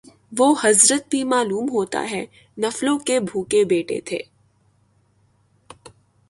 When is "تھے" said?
4.01-4.19